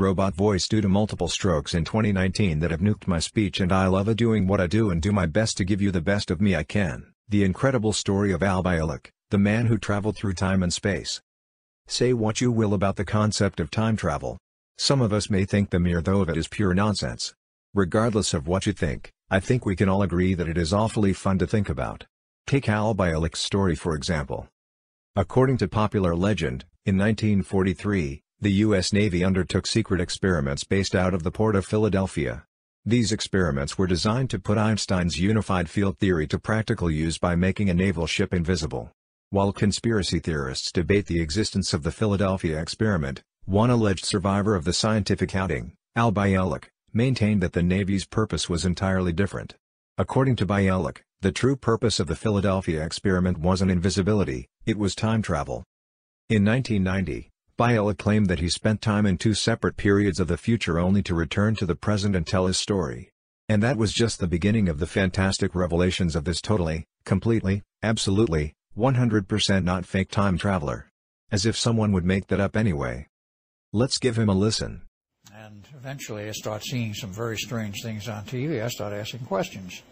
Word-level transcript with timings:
Robot 0.00 0.36
voice 0.36 0.68
due 0.68 0.80
to 0.80 0.88
multiple 0.88 1.26
strokes 1.26 1.74
in 1.74 1.84
2019 1.84 2.60
that 2.60 2.70
have 2.70 2.78
nuked 2.78 3.08
my 3.08 3.18
speech 3.18 3.58
and 3.58 3.72
I 3.72 3.88
love 3.88 4.06
a 4.06 4.14
doing 4.14 4.46
what 4.46 4.60
I 4.60 4.68
do 4.68 4.90
and 4.90 5.02
do 5.02 5.10
my 5.10 5.26
best 5.26 5.56
to 5.56 5.64
give 5.64 5.82
you 5.82 5.90
the 5.90 6.00
best 6.00 6.30
of 6.30 6.40
me 6.40 6.54
I 6.54 6.62
can. 6.62 7.12
The 7.28 7.42
incredible 7.42 7.92
story 7.92 8.30
of 8.30 8.40
Al 8.40 8.62
Bielek, 8.62 9.10
the 9.30 9.38
man 9.38 9.66
who 9.66 9.76
traveled 9.76 10.14
through 10.14 10.34
time 10.34 10.62
and 10.62 10.72
space. 10.72 11.20
Say 11.88 12.12
what 12.12 12.40
you 12.40 12.52
will 12.52 12.74
about 12.74 12.94
the 12.94 13.04
concept 13.04 13.58
of 13.58 13.72
time 13.72 13.96
travel. 13.96 14.38
Some 14.76 15.00
of 15.00 15.12
us 15.12 15.30
may 15.30 15.44
think 15.44 15.70
the 15.70 15.80
mere 15.80 16.00
though 16.00 16.20
of 16.20 16.28
it 16.28 16.36
is 16.36 16.46
pure 16.46 16.74
nonsense. 16.74 17.34
Regardless 17.74 18.32
of 18.32 18.46
what 18.46 18.66
you 18.66 18.72
think, 18.72 19.10
I 19.28 19.40
think 19.40 19.66
we 19.66 19.74
can 19.74 19.88
all 19.88 20.02
agree 20.02 20.34
that 20.34 20.48
it 20.48 20.56
is 20.56 20.72
awfully 20.72 21.12
fun 21.12 21.38
to 21.38 21.46
think 21.48 21.68
about. 21.68 22.06
Take 22.46 22.68
Al 22.68 22.94
Bielek's 22.94 23.40
story 23.40 23.74
for 23.74 23.96
example. 23.96 24.46
According 25.16 25.58
to 25.58 25.66
popular 25.66 26.14
legend, 26.14 26.66
in 26.86 26.96
1943, 26.96 28.22
the 28.40 28.52
U.S. 28.52 28.92
Navy 28.92 29.24
undertook 29.24 29.66
secret 29.66 30.00
experiments 30.00 30.62
based 30.62 30.94
out 30.94 31.12
of 31.12 31.24
the 31.24 31.32
port 31.32 31.56
of 31.56 31.66
Philadelphia. 31.66 32.44
These 32.86 33.10
experiments 33.10 33.76
were 33.76 33.88
designed 33.88 34.30
to 34.30 34.38
put 34.38 34.56
Einstein's 34.56 35.18
unified 35.18 35.68
field 35.68 35.98
theory 35.98 36.28
to 36.28 36.38
practical 36.38 36.88
use 36.88 37.18
by 37.18 37.34
making 37.34 37.68
a 37.68 37.74
naval 37.74 38.06
ship 38.06 38.32
invisible. 38.32 38.92
While 39.30 39.52
conspiracy 39.52 40.20
theorists 40.20 40.70
debate 40.70 41.06
the 41.06 41.20
existence 41.20 41.74
of 41.74 41.82
the 41.82 41.90
Philadelphia 41.90 42.60
experiment, 42.60 43.24
one 43.44 43.70
alleged 43.70 44.04
survivor 44.04 44.54
of 44.54 44.64
the 44.64 44.72
scientific 44.72 45.34
outing, 45.34 45.72
Al 45.96 46.12
Bielek, 46.12 46.68
maintained 46.92 47.42
that 47.42 47.54
the 47.54 47.62
Navy's 47.64 48.06
purpose 48.06 48.48
was 48.48 48.64
entirely 48.64 49.12
different. 49.12 49.56
According 49.98 50.36
to 50.36 50.46
Bielek, 50.46 50.98
the 51.22 51.32
true 51.32 51.56
purpose 51.56 51.98
of 51.98 52.06
the 52.06 52.14
Philadelphia 52.14 52.84
experiment 52.84 53.38
wasn't 53.38 53.72
invisibility, 53.72 54.46
it 54.64 54.78
was 54.78 54.94
time 54.94 55.22
travel. 55.22 55.64
In 56.30 56.44
1990, 56.44 57.30
Bielek 57.58 57.98
claimed 57.98 58.28
that 58.28 58.38
he 58.38 58.48
spent 58.48 58.80
time 58.80 59.04
in 59.04 59.18
two 59.18 59.34
separate 59.34 59.76
periods 59.76 60.20
of 60.20 60.28
the 60.28 60.36
future 60.36 60.78
only 60.78 61.02
to 61.02 61.12
return 61.12 61.56
to 61.56 61.66
the 61.66 61.74
present 61.74 62.14
and 62.14 62.24
tell 62.24 62.46
his 62.46 62.56
story. 62.56 63.10
And 63.48 63.60
that 63.64 63.76
was 63.76 63.92
just 63.92 64.20
the 64.20 64.28
beginning 64.28 64.68
of 64.68 64.78
the 64.78 64.86
fantastic 64.86 65.56
revelations 65.56 66.14
of 66.14 66.22
this 66.22 66.40
totally, 66.40 66.84
completely, 67.04 67.62
absolutely, 67.82 68.54
100% 68.76 69.64
not 69.64 69.86
fake 69.86 70.08
time 70.08 70.38
traveler. 70.38 70.88
As 71.32 71.44
if 71.44 71.56
someone 71.56 71.90
would 71.90 72.04
make 72.04 72.28
that 72.28 72.38
up 72.38 72.56
anyway. 72.56 73.08
Let's 73.72 73.98
give 73.98 74.16
him 74.16 74.28
a 74.28 74.34
listen. 74.34 74.82
And 75.34 75.66
eventually 75.74 76.28
I 76.28 76.32
start 76.32 76.62
seeing 76.62 76.94
some 76.94 77.12
very 77.12 77.36
strange 77.36 77.82
things 77.82 78.08
on 78.08 78.24
TV. 78.24 78.62
I 78.62 78.68
start 78.68 78.92
asking 78.92 79.26
questions. 79.26 79.82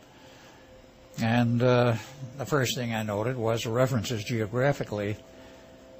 And 1.20 1.61
uh, 1.62 1.97
the 2.39 2.47
first 2.47 2.77
thing 2.77 2.95
I 2.95 3.03
noted 3.03 3.36
was 3.36 3.67
references 3.67 4.23
geographically 4.23 5.17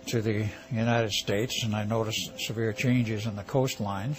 to 0.07 0.23
the 0.23 0.47
United 0.71 1.11
States, 1.11 1.65
and 1.65 1.75
I 1.75 1.85
noticed 1.85 2.31
severe 2.39 2.73
changes 2.73 3.27
in 3.27 3.37
the 3.37 3.43
coastlines 3.43 4.17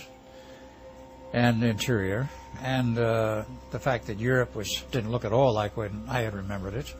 and 1.33 1.63
interior, 1.63 2.30
and 2.61 2.97
uh, 2.97 3.43
the 3.71 3.80
fact 3.80 4.08
that 4.08 4.19
Europe 4.19 4.55
was 4.55 4.83
didn't 4.91 5.11
look 5.11 5.25
at 5.25 5.31
all 5.31 5.53
like 5.53 5.77
when 5.77 6.03
I 6.08 6.21
had 6.21 6.33
remembered 6.33 6.73
it. 6.73 6.93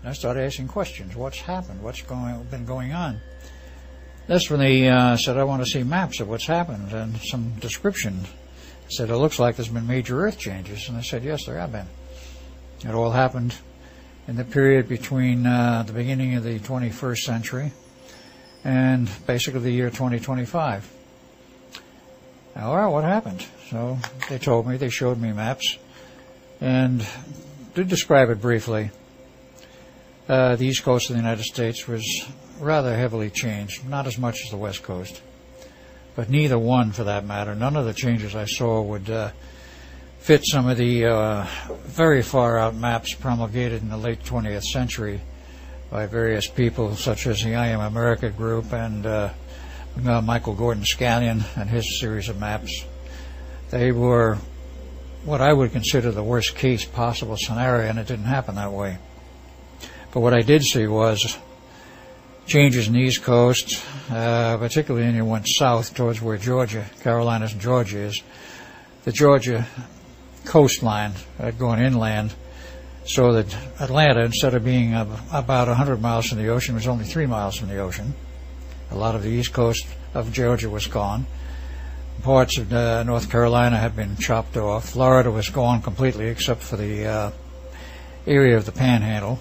And 0.00 0.10
I 0.10 0.12
started 0.12 0.44
asking 0.44 0.68
questions: 0.68 1.16
What's 1.16 1.40
happened? 1.40 1.82
What's 1.82 2.02
going 2.02 2.44
been 2.44 2.66
going 2.66 2.92
on? 2.92 3.20
That's 4.26 4.50
when 4.50 4.60
they 4.60 4.88
uh, 4.88 5.16
said, 5.16 5.38
"I 5.38 5.44
want 5.44 5.64
to 5.64 5.70
see 5.70 5.82
maps 5.82 6.20
of 6.20 6.28
what's 6.28 6.46
happened 6.46 6.92
and 6.92 7.18
some 7.22 7.54
description." 7.60 8.20
I 8.24 8.90
said, 8.90 9.10
"It 9.10 9.16
looks 9.16 9.38
like 9.38 9.56
there's 9.56 9.68
been 9.68 9.86
major 9.86 10.24
Earth 10.24 10.38
changes," 10.38 10.88
and 10.88 10.98
I 10.98 11.02
said, 11.02 11.24
"Yes, 11.24 11.46
there 11.46 11.58
have 11.58 11.72
been." 11.72 11.88
It 12.84 12.94
all 12.94 13.10
happened 13.10 13.54
in 14.28 14.36
the 14.36 14.44
period 14.44 14.86
between 14.88 15.46
uh, 15.46 15.82
the 15.86 15.92
beginning 15.94 16.34
of 16.34 16.44
the 16.44 16.58
21st 16.58 17.18
century 17.20 17.72
and 18.62 19.08
basically 19.26 19.60
the 19.60 19.70
year 19.70 19.88
2025. 19.88 20.92
All 22.56 22.76
right, 22.76 22.86
what 22.88 23.04
happened? 23.04 23.46
So 23.70 23.98
they 24.28 24.38
told 24.38 24.66
me, 24.66 24.76
they 24.76 24.90
showed 24.90 25.18
me 25.18 25.32
maps, 25.32 25.78
and 26.60 27.06
to 27.74 27.84
describe 27.84 28.28
it 28.28 28.40
briefly, 28.40 28.90
uh, 30.28 30.56
the 30.56 30.66
east 30.66 30.82
coast 30.82 31.08
of 31.08 31.16
the 31.16 31.22
United 31.22 31.44
States 31.44 31.88
was 31.88 32.26
rather 32.60 32.94
heavily 32.94 33.30
changed, 33.30 33.88
not 33.88 34.06
as 34.06 34.18
much 34.18 34.42
as 34.44 34.50
the 34.50 34.58
west 34.58 34.82
coast, 34.82 35.22
but 36.16 36.28
neither 36.28 36.58
one 36.58 36.92
for 36.92 37.04
that 37.04 37.24
matter. 37.24 37.54
None 37.54 37.76
of 37.76 37.86
the 37.86 37.94
changes 37.94 38.34
I 38.34 38.44
saw 38.44 38.82
would 38.82 39.08
uh, 39.08 39.30
fit 40.18 40.44
some 40.44 40.68
of 40.68 40.76
the 40.76 41.06
uh, 41.06 41.46
very 41.84 42.22
far 42.22 42.58
out 42.58 42.74
maps 42.74 43.14
promulgated 43.14 43.82
in 43.82 43.88
the 43.88 43.96
late 43.96 44.22
20th 44.24 44.64
century 44.64 45.20
by 45.90 46.06
various 46.06 46.46
people 46.46 46.94
such 46.96 47.26
as 47.26 47.42
the 47.42 47.54
I 47.54 47.68
Am 47.68 47.80
America 47.80 48.28
group 48.28 48.72
and 48.72 49.06
uh, 49.06 49.30
uh, 50.06 50.20
Michael 50.20 50.54
Gordon 50.54 50.84
Scallion 50.84 51.44
and 51.56 51.70
his 51.70 51.98
series 51.98 52.28
of 52.28 52.38
maps. 52.38 52.84
They 53.70 53.92
were 53.92 54.38
what 55.24 55.40
I 55.40 55.52
would 55.52 55.72
consider 55.72 56.10
the 56.10 56.22
worst 56.22 56.56
case 56.56 56.84
possible 56.84 57.36
scenario, 57.36 57.88
and 57.88 57.98
it 57.98 58.06
didn't 58.06 58.26
happen 58.26 58.54
that 58.54 58.72
way. 58.72 58.98
But 60.12 60.20
what 60.20 60.32
I 60.32 60.40
did 60.40 60.62
see 60.62 60.86
was 60.86 61.38
changes 62.46 62.88
in 62.88 62.94
the 62.94 63.00
East 63.00 63.22
Coast, 63.22 63.84
uh, 64.10 64.56
particularly 64.56 65.06
when 65.06 65.16
you 65.16 65.24
went 65.24 65.46
south 65.46 65.94
towards 65.94 66.22
where 66.22 66.38
Georgia, 66.38 66.86
Carolinas 67.02 67.52
and 67.52 67.60
Georgia 67.60 67.98
is. 67.98 68.22
The 69.04 69.12
Georgia 69.12 69.66
coastline 70.44 71.12
uh, 71.38 71.50
going 71.50 71.80
inland 71.80 72.34
so 73.04 73.32
that 73.32 73.56
Atlanta, 73.80 74.22
instead 74.22 74.54
of 74.54 74.64
being 74.64 74.94
about 74.94 75.68
100 75.68 76.00
miles 76.00 76.26
from 76.26 76.38
the 76.38 76.48
ocean, 76.48 76.74
was 76.74 76.86
only 76.86 77.04
three 77.04 77.24
miles 77.24 77.56
from 77.56 77.68
the 77.68 77.78
ocean. 77.78 78.14
A 78.90 78.96
lot 78.96 79.14
of 79.14 79.22
the 79.22 79.30
east 79.30 79.52
coast 79.52 79.86
of 80.12 80.32
Georgia 80.32 80.68
was 80.68 80.86
gone. 80.86 81.26
Parts 82.22 82.58
of 82.58 82.72
uh, 82.72 83.04
North 83.04 83.30
Carolina 83.30 83.78
had 83.78 83.96
been 83.96 84.16
chopped 84.16 84.56
off. 84.56 84.90
Florida 84.90 85.30
was 85.30 85.48
gone 85.48 85.80
completely, 85.80 86.28
except 86.28 86.62
for 86.62 86.76
the 86.76 87.06
uh, 87.06 87.30
area 88.26 88.56
of 88.56 88.66
the 88.66 88.72
Panhandle. 88.72 89.38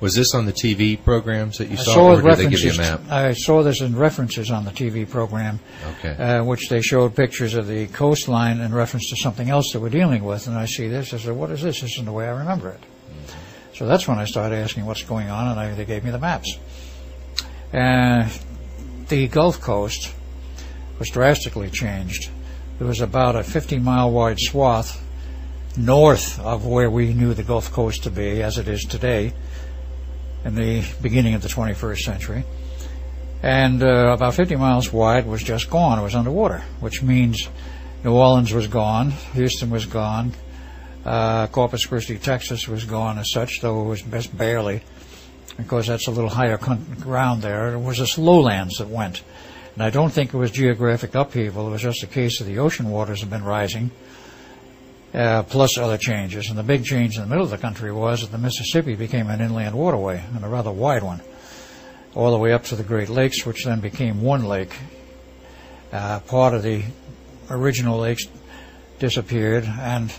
Was 0.00 0.14
this 0.14 0.34
on 0.34 0.46
the 0.46 0.52
TV 0.52 1.02
programs 1.02 1.58
that 1.58 1.68
you 1.68 1.76
I 1.76 1.82
saw, 1.82 1.92
saw 1.94 2.12
or 2.14 2.22
did 2.22 2.36
they 2.38 2.48
give 2.48 2.60
you 2.60 2.72
a 2.72 2.76
map? 2.76 3.00
I 3.10 3.34
saw 3.34 3.62
this 3.62 3.82
in 3.82 3.94
references 3.94 4.50
on 4.50 4.64
the 4.64 4.70
TV 4.70 5.08
program, 5.08 5.60
Okay. 5.98 6.16
uh, 6.16 6.42
which 6.44 6.70
they 6.70 6.80
showed 6.80 7.14
pictures 7.14 7.54
of 7.54 7.66
the 7.66 7.86
coastline 7.88 8.60
in 8.60 8.72
reference 8.72 9.10
to 9.10 9.16
something 9.16 9.50
else 9.50 9.72
that 9.72 9.80
we're 9.80 9.90
dealing 9.90 10.24
with. 10.24 10.46
And 10.46 10.56
I 10.56 10.64
see 10.64 10.88
this. 10.88 11.12
I 11.12 11.18
said, 11.18 11.36
"What 11.36 11.50
is 11.50 11.60
this? 11.62 11.82
This 11.82 11.92
isn't 11.92 12.06
the 12.06 12.12
way 12.12 12.26
I 12.26 12.30
remember 12.30 12.70
it." 12.70 12.80
So 13.74 13.86
that's 13.86 14.08
when 14.08 14.18
I 14.18 14.24
started 14.24 14.56
asking 14.56 14.86
what's 14.86 15.02
going 15.02 15.28
on, 15.28 15.48
and 15.48 15.60
I, 15.60 15.74
they 15.74 15.84
gave 15.84 16.02
me 16.04 16.10
the 16.10 16.18
maps. 16.18 16.58
Uh, 17.72 18.28
the 19.08 19.28
Gulf 19.28 19.60
Coast 19.60 20.12
was 20.98 21.10
drastically 21.10 21.70
changed. 21.70 22.30
There 22.78 22.88
was 22.88 23.00
about 23.00 23.36
a 23.36 23.42
50 23.42 23.78
mile 23.78 24.10
wide 24.10 24.38
swath 24.38 25.02
north 25.76 26.40
of 26.40 26.66
where 26.66 26.90
we 26.90 27.12
knew 27.12 27.34
the 27.34 27.42
Gulf 27.42 27.70
Coast 27.70 28.02
to 28.04 28.10
be, 28.10 28.42
as 28.42 28.56
it 28.58 28.66
is 28.66 28.82
today 28.84 29.34
in 30.44 30.54
the 30.54 30.84
beginning 31.02 31.34
of 31.34 31.42
the 31.42 31.48
21st 31.48 31.98
century. 31.98 32.44
And 33.42 33.82
uh, 33.82 34.12
about 34.12 34.34
50 34.34 34.56
miles 34.56 34.92
wide 34.92 35.26
was 35.26 35.42
just 35.42 35.70
gone. 35.70 35.98
It 35.98 36.02
was 36.02 36.14
underwater, 36.14 36.62
which 36.80 37.02
means 37.02 37.48
New 38.04 38.12
Orleans 38.12 38.52
was 38.52 38.66
gone, 38.66 39.10
Houston 39.34 39.70
was 39.70 39.86
gone, 39.86 40.32
uh, 41.04 41.46
Corpus 41.46 41.86
Christi, 41.86 42.18
Texas 42.18 42.68
was 42.68 42.84
gone 42.84 43.18
as 43.18 43.30
such, 43.30 43.60
though 43.60 43.82
it 43.82 43.84
was 43.84 44.02
just 44.02 44.36
barely, 44.36 44.82
because 45.56 45.86
that's 45.86 46.06
a 46.06 46.10
little 46.10 46.30
higher 46.30 46.58
con- 46.58 46.96
ground 47.00 47.42
there. 47.42 47.72
It 47.72 47.78
was 47.78 47.96
just 47.96 48.18
lowlands 48.18 48.78
that 48.78 48.88
went. 48.88 49.22
And 49.74 49.82
I 49.82 49.90
don't 49.90 50.10
think 50.10 50.34
it 50.34 50.36
was 50.36 50.50
geographic 50.50 51.14
upheaval. 51.14 51.68
It 51.68 51.70
was 51.70 51.82
just 51.82 52.02
a 52.02 52.06
case 52.06 52.40
of 52.40 52.46
the 52.46 52.58
ocean 52.58 52.90
waters 52.90 53.20
have 53.20 53.30
been 53.30 53.44
rising 53.44 53.90
uh, 55.14 55.42
plus 55.44 55.76
other 55.78 55.98
changes. 55.98 56.48
And 56.48 56.58
the 56.58 56.62
big 56.62 56.84
change 56.84 57.16
in 57.16 57.22
the 57.22 57.28
middle 57.28 57.44
of 57.44 57.50
the 57.50 57.58
country 57.58 57.92
was 57.92 58.20
that 58.20 58.32
the 58.32 58.38
Mississippi 58.38 58.94
became 58.94 59.28
an 59.28 59.40
inland 59.40 59.74
waterway, 59.74 60.22
and 60.34 60.44
a 60.44 60.48
rather 60.48 60.70
wide 60.70 61.02
one, 61.02 61.20
all 62.14 62.30
the 62.30 62.38
way 62.38 62.52
up 62.52 62.64
to 62.64 62.76
the 62.76 62.82
Great 62.82 63.08
Lakes, 63.08 63.44
which 63.44 63.64
then 63.64 63.80
became 63.80 64.22
one 64.22 64.44
lake. 64.44 64.74
Uh, 65.92 66.20
part 66.20 66.54
of 66.54 66.62
the 66.62 66.84
original 67.50 67.98
lakes 67.98 68.26
disappeared, 68.98 69.64
and 69.64 70.12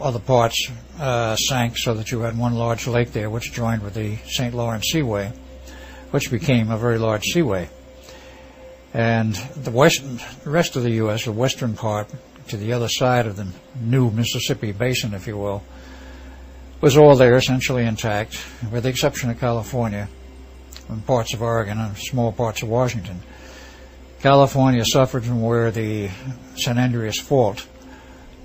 other 0.00 0.18
parts 0.18 0.70
uh, 0.98 1.36
sank 1.36 1.78
so 1.78 1.94
that 1.94 2.10
you 2.10 2.20
had 2.20 2.36
one 2.36 2.54
large 2.54 2.86
lake 2.86 3.12
there, 3.12 3.30
which 3.30 3.52
joined 3.52 3.82
with 3.82 3.94
the 3.94 4.16
St. 4.26 4.54
Lawrence 4.54 4.90
Seaway, 4.90 5.32
which 6.10 6.30
became 6.30 6.70
a 6.70 6.76
very 6.76 6.98
large 6.98 7.24
seaway. 7.24 7.70
And 8.92 9.34
the 9.34 9.70
western, 9.70 10.20
the 10.44 10.50
rest 10.50 10.76
of 10.76 10.82
the 10.82 10.92
U.S., 10.92 11.24
the 11.24 11.32
western 11.32 11.74
part, 11.74 12.08
to 12.48 12.56
the 12.56 12.72
other 12.72 12.88
side 12.88 13.26
of 13.26 13.36
the 13.36 13.48
new 13.80 14.10
Mississippi 14.10 14.72
basin, 14.72 15.14
if 15.14 15.26
you 15.26 15.36
will, 15.36 15.62
was 16.80 16.96
all 16.96 17.16
there 17.16 17.36
essentially 17.36 17.84
intact, 17.84 18.44
with 18.70 18.84
the 18.84 18.88
exception 18.88 19.30
of 19.30 19.40
California 19.40 20.08
and 20.88 21.06
parts 21.06 21.34
of 21.34 21.42
Oregon 21.42 21.78
and 21.78 21.96
small 21.96 22.32
parts 22.32 22.62
of 22.62 22.68
Washington. 22.68 23.22
California 24.20 24.84
suffered 24.84 25.24
from 25.24 25.42
where 25.42 25.70
the 25.70 26.10
San 26.56 26.78
Andreas 26.78 27.18
Fault 27.18 27.66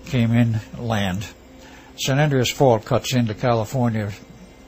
came 0.06 0.32
in 0.32 0.60
land. 0.78 1.28
San 1.98 2.20
Andreas 2.20 2.50
Fault 2.50 2.86
cuts 2.86 3.14
into 3.14 3.34
California 3.34 4.12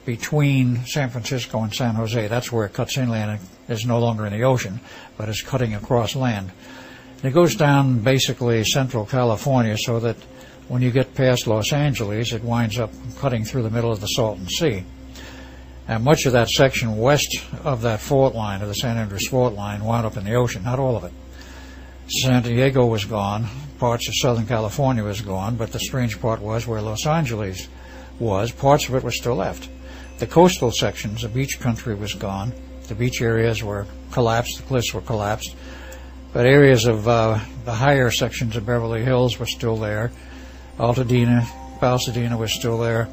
between 0.04 0.84
San 0.86 1.10
Francisco 1.10 1.62
and 1.62 1.74
San 1.74 1.94
Jose. 1.94 2.28
That's 2.28 2.52
where 2.52 2.66
it 2.66 2.72
cuts 2.72 2.96
inland 2.96 3.30
and 3.30 3.40
is 3.68 3.86
no 3.86 3.98
longer 3.98 4.26
in 4.26 4.32
the 4.32 4.44
ocean, 4.44 4.80
but 5.16 5.28
is 5.28 5.42
cutting 5.42 5.74
across 5.74 6.14
land. 6.14 6.52
It 7.24 7.32
goes 7.32 7.54
down 7.54 8.00
basically 8.00 8.62
central 8.64 9.06
California 9.06 9.78
so 9.78 9.98
that 9.98 10.18
when 10.68 10.82
you 10.82 10.90
get 10.90 11.14
past 11.14 11.46
Los 11.46 11.72
Angeles, 11.72 12.34
it 12.34 12.44
winds 12.44 12.78
up 12.78 12.90
cutting 13.18 13.46
through 13.46 13.62
the 13.62 13.70
middle 13.70 13.90
of 13.90 14.02
the 14.02 14.08
Salton 14.08 14.46
Sea. 14.46 14.84
And 15.88 16.04
much 16.04 16.26
of 16.26 16.32
that 16.32 16.50
section 16.50 16.98
west 16.98 17.40
of 17.64 17.80
that 17.80 18.00
fault 18.00 18.34
line, 18.34 18.60
of 18.60 18.68
the 18.68 18.74
San 18.74 18.98
Andreas 18.98 19.26
fault 19.26 19.54
line, 19.54 19.82
wound 19.82 20.04
up 20.04 20.18
in 20.18 20.24
the 20.24 20.34
ocean, 20.34 20.64
not 20.64 20.78
all 20.78 20.98
of 20.98 21.04
it. 21.04 21.14
San 22.08 22.42
Diego 22.42 22.84
was 22.84 23.06
gone, 23.06 23.46
parts 23.78 24.06
of 24.06 24.14
Southern 24.16 24.46
California 24.46 25.02
was 25.02 25.22
gone, 25.22 25.56
but 25.56 25.72
the 25.72 25.80
strange 25.80 26.20
part 26.20 26.42
was 26.42 26.66
where 26.66 26.82
Los 26.82 27.06
Angeles 27.06 27.68
was, 28.18 28.52
parts 28.52 28.86
of 28.86 28.96
it 28.96 29.02
were 29.02 29.10
still 29.10 29.36
left. 29.36 29.70
The 30.18 30.26
coastal 30.26 30.72
sections, 30.72 31.22
the 31.22 31.28
beach 31.28 31.58
country 31.58 31.94
was 31.94 32.12
gone. 32.12 32.52
The 32.88 32.94
beach 32.94 33.22
areas 33.22 33.62
were 33.62 33.86
collapsed, 34.12 34.58
the 34.58 34.64
cliffs 34.64 34.92
were 34.92 35.00
collapsed. 35.00 35.56
But 36.34 36.46
areas 36.46 36.86
of 36.86 37.06
uh, 37.06 37.38
the 37.64 37.72
higher 37.72 38.10
sections 38.10 38.56
of 38.56 38.66
Beverly 38.66 39.04
Hills 39.04 39.38
were 39.38 39.46
still 39.46 39.76
there. 39.76 40.10
Altadena, 40.78 41.46
Pasadena 41.78 42.36
was 42.36 42.52
still 42.52 42.76
there. 42.76 43.08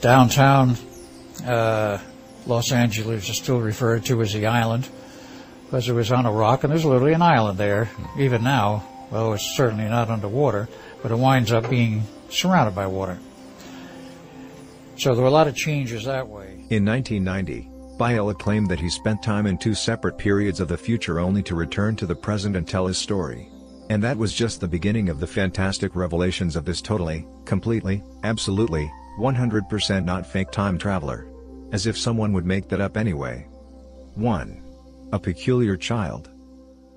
Downtown 0.00 0.76
uh, 1.44 1.98
Los 2.46 2.70
Angeles 2.70 3.28
is 3.28 3.36
still 3.36 3.60
referred 3.60 4.04
to 4.04 4.22
as 4.22 4.32
the 4.32 4.46
island 4.46 4.88
because 5.64 5.88
it 5.88 5.92
was 5.92 6.12
on 6.12 6.24
a 6.24 6.30
rock, 6.30 6.62
and 6.62 6.72
there's 6.72 6.84
literally 6.84 7.14
an 7.14 7.22
island 7.22 7.58
there, 7.58 7.90
even 8.16 8.44
now, 8.44 8.88
though 9.10 9.32
it's 9.32 9.56
certainly 9.56 9.88
not 9.88 10.08
underwater, 10.08 10.68
but 11.02 11.10
it 11.10 11.16
winds 11.16 11.50
up 11.50 11.68
being 11.68 12.04
surrounded 12.30 12.76
by 12.76 12.86
water. 12.86 13.18
So 14.98 15.14
there 15.14 15.22
were 15.22 15.28
a 15.28 15.32
lot 15.32 15.48
of 15.48 15.56
changes 15.56 16.04
that 16.04 16.28
way. 16.28 16.64
In 16.70 16.84
1990, 16.84 17.71
Bielek 18.02 18.40
claimed 18.40 18.68
that 18.68 18.80
he 18.80 18.90
spent 18.90 19.22
time 19.22 19.46
in 19.46 19.56
two 19.56 19.74
separate 19.74 20.18
periods 20.18 20.58
of 20.58 20.66
the 20.66 20.76
future 20.76 21.20
only 21.20 21.40
to 21.44 21.54
return 21.54 21.94
to 21.94 22.04
the 22.04 22.16
present 22.16 22.56
and 22.56 22.66
tell 22.66 22.88
his 22.88 22.98
story. 22.98 23.48
And 23.90 24.02
that 24.02 24.18
was 24.18 24.32
just 24.32 24.60
the 24.60 24.66
beginning 24.66 25.08
of 25.08 25.20
the 25.20 25.26
fantastic 25.28 25.94
revelations 25.94 26.56
of 26.56 26.64
this 26.64 26.82
totally, 26.82 27.28
completely, 27.44 28.02
absolutely, 28.24 28.90
100% 29.20 30.04
not 30.04 30.26
fake 30.26 30.50
time 30.50 30.78
traveler. 30.78 31.28
As 31.70 31.86
if 31.86 31.96
someone 31.96 32.32
would 32.32 32.44
make 32.44 32.68
that 32.70 32.80
up 32.80 32.96
anyway. 32.96 33.46
1. 34.16 34.64
A 35.12 35.18
peculiar 35.20 35.76
child. 35.76 36.28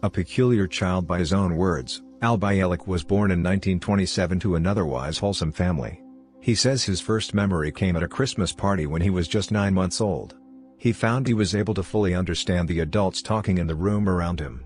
A 0.01 0.09
peculiar 0.09 0.65
child 0.65 1.05
by 1.05 1.19
his 1.19 1.33
own 1.33 1.55
words, 1.55 2.01
Al 2.23 2.39
Bielek 2.39 2.87
was 2.87 3.03
born 3.03 3.29
in 3.29 3.43
1927 3.43 4.39
to 4.39 4.55
an 4.55 4.65
otherwise 4.65 5.19
wholesome 5.19 5.51
family. 5.51 6.01
He 6.41 6.55
says 6.55 6.83
his 6.83 6.99
first 6.99 7.35
memory 7.35 7.71
came 7.71 7.95
at 7.95 8.01
a 8.01 8.07
Christmas 8.07 8.51
party 8.51 8.87
when 8.87 9.03
he 9.03 9.11
was 9.11 9.27
just 9.27 9.51
9 9.51 9.71
months 9.71 10.01
old. 10.01 10.35
He 10.77 10.91
found 10.91 11.27
he 11.27 11.33
was 11.33 11.55
able 11.55 11.73
to 11.73 11.83
fully 11.83 12.13
understand 12.13 12.67
the 12.67 12.81
adults 12.81 13.21
talking 13.21 13.57
in 13.57 13.67
the 13.67 13.75
room 13.75 14.07
around 14.07 14.39
him. 14.39 14.63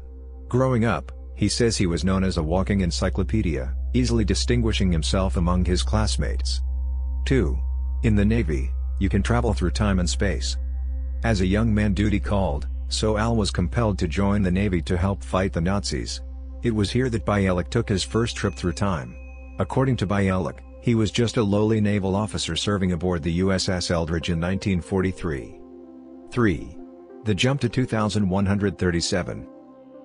Growing 0.47 0.85
up, 0.85 1.11
he 1.35 1.47
says 1.47 1.77
he 1.77 1.85
was 1.85 2.03
known 2.03 2.23
as 2.23 2.37
a 2.37 2.43
walking 2.43 2.81
encyclopedia, 2.81 3.73
easily 3.93 4.25
distinguishing 4.25 4.91
himself 4.91 5.37
among 5.37 5.63
his 5.63 5.83
classmates. 5.83 6.61
2. 7.25 7.57
In 8.03 8.15
the 8.15 8.25
Navy, 8.25 8.71
you 8.99 9.07
can 9.07 9.23
travel 9.23 9.53
through 9.53 9.71
time 9.71 9.99
and 9.99 10.09
space. 10.09 10.57
As 11.23 11.41
a 11.41 11.45
young 11.45 11.73
man 11.73 11.93
duty 11.93 12.19
called, 12.19 12.67
so 12.89 13.17
Al 13.17 13.35
was 13.35 13.51
compelled 13.51 13.99
to 13.99 14.07
join 14.07 14.41
the 14.41 14.51
Navy 14.51 14.81
to 14.81 14.97
help 14.97 15.23
fight 15.23 15.53
the 15.53 15.61
Nazis. 15.61 16.21
It 16.63 16.75
was 16.75 16.91
here 16.91 17.09
that 17.09 17.25
Bielek 17.25 17.69
took 17.69 17.87
his 17.87 18.03
first 18.03 18.35
trip 18.35 18.55
through 18.55 18.73
time. 18.73 19.15
According 19.59 19.97
to 19.97 20.07
Bielek, 20.07 20.59
he 20.81 20.95
was 20.95 21.11
just 21.11 21.37
a 21.37 21.43
lowly 21.43 21.79
naval 21.79 22.15
officer 22.15 22.55
serving 22.55 22.93
aboard 22.93 23.21
the 23.21 23.39
USS 23.39 23.91
Eldridge 23.91 24.29
in 24.29 24.39
1943. 24.39 25.58
3. 26.31 26.77
The 27.23 27.33
jump 27.33 27.59
to 27.61 27.69
2137. 27.69 29.47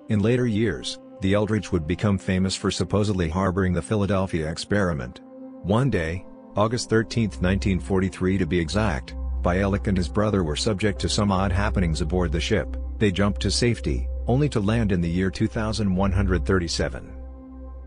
In 0.09 0.19
later 0.19 0.47
years, 0.47 0.99
the 1.21 1.33
Eldridge 1.33 1.71
would 1.71 1.85
become 1.85 2.17
famous 2.17 2.55
for 2.55 2.71
supposedly 2.71 3.29
harboring 3.29 3.73
the 3.73 3.81
Philadelphia 3.81 4.49
experiment. 4.49 5.21
One 5.61 5.89
day, 5.89 6.25
August 6.55 6.89
13, 6.89 7.25
1943 7.25 8.37
to 8.39 8.45
be 8.45 8.59
exact, 8.59 9.15
Bielek 9.41 9.87
and 9.87 9.95
his 9.95 10.09
brother 10.09 10.43
were 10.43 10.55
subject 10.55 10.99
to 11.01 11.09
some 11.09 11.31
odd 11.31 11.51
happenings 11.51 12.01
aboard 12.01 12.31
the 12.31 12.39
ship, 12.39 12.75
they 12.97 13.11
jumped 13.11 13.41
to 13.41 13.51
safety, 13.51 14.07
only 14.25 14.49
to 14.49 14.59
land 14.59 14.91
in 14.91 15.01
the 15.01 15.09
year 15.09 15.29
2137. 15.29 17.13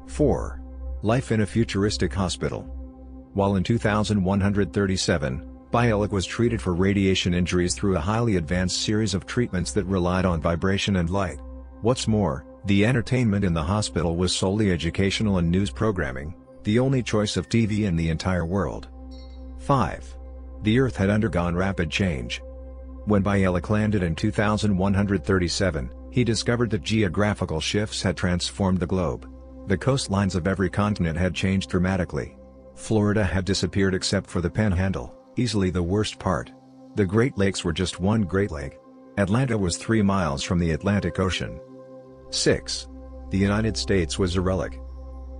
4. 0.06 0.62
Life 1.02 1.32
in 1.32 1.40
a 1.40 1.46
futuristic 1.46 2.14
hospital. 2.14 2.62
While 3.34 3.56
in 3.56 3.64
2137, 3.64 5.57
Bielek 5.70 6.12
was 6.12 6.24
treated 6.24 6.62
for 6.62 6.74
radiation 6.74 7.34
injuries 7.34 7.74
through 7.74 7.96
a 7.96 8.00
highly 8.00 8.36
advanced 8.36 8.80
series 8.80 9.12
of 9.12 9.26
treatments 9.26 9.72
that 9.72 9.84
relied 9.84 10.24
on 10.24 10.40
vibration 10.40 10.96
and 10.96 11.10
light. 11.10 11.40
What's 11.82 12.08
more, 12.08 12.46
the 12.64 12.86
entertainment 12.86 13.44
in 13.44 13.52
the 13.52 13.62
hospital 13.62 14.16
was 14.16 14.34
solely 14.34 14.72
educational 14.72 15.38
and 15.38 15.50
news 15.50 15.70
programming, 15.70 16.34
the 16.64 16.78
only 16.78 17.02
choice 17.02 17.36
of 17.36 17.50
TV 17.50 17.80
in 17.80 17.96
the 17.96 18.08
entire 18.08 18.46
world. 18.46 18.88
5. 19.58 20.16
The 20.62 20.80
Earth 20.80 20.96
had 20.96 21.10
undergone 21.10 21.54
rapid 21.54 21.90
change. 21.90 22.40
When 23.04 23.22
Bielek 23.22 23.68
landed 23.68 24.02
in 24.02 24.14
2137, 24.14 25.90
he 26.10 26.24
discovered 26.24 26.70
that 26.70 26.82
geographical 26.82 27.60
shifts 27.60 28.00
had 28.00 28.16
transformed 28.16 28.80
the 28.80 28.86
globe. 28.86 29.30
The 29.66 29.76
coastlines 29.76 30.34
of 30.34 30.46
every 30.46 30.70
continent 30.70 31.18
had 31.18 31.34
changed 31.34 31.68
dramatically. 31.68 32.38
Florida 32.74 33.22
had 33.22 33.44
disappeared 33.44 33.94
except 33.94 34.30
for 34.30 34.40
the 34.40 34.48
panhandle, 34.50 35.17
easily 35.38 35.70
the 35.70 35.82
worst 35.82 36.18
part. 36.18 36.52
The 36.96 37.06
Great 37.06 37.38
Lakes 37.38 37.64
were 37.64 37.72
just 37.72 38.00
one 38.00 38.22
Great 38.22 38.50
Lake. 38.50 38.78
Atlanta 39.16 39.56
was 39.56 39.76
three 39.76 40.02
miles 40.02 40.42
from 40.42 40.58
the 40.58 40.72
Atlantic 40.72 41.18
Ocean. 41.18 41.60
6. 42.30 42.88
The 43.30 43.38
United 43.38 43.76
States 43.76 44.18
was 44.18 44.36
a 44.36 44.40
relic. 44.40 44.80